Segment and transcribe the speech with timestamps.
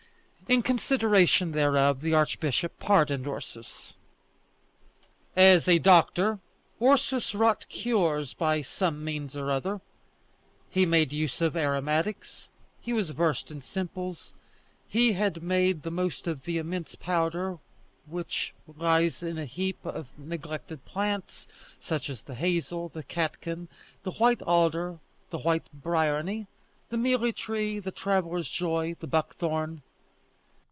[0.51, 3.93] In consideration thereof the archbishop pardoned Ursus.
[5.33, 6.39] As a doctor,
[6.81, 9.79] Ursus wrought cures by some means or other.
[10.69, 12.49] He made use of aromatics;
[12.81, 14.33] he was versed in simples;
[14.89, 17.57] he made the most of the immense power
[18.05, 21.47] which lies in a heap of neglected plants,
[21.79, 23.69] such as the hazel, the catkin,
[24.03, 24.99] the white alder,
[25.29, 26.45] the white bryony,
[26.89, 29.81] the mealy tree, the traveller's joy, the buckthorn.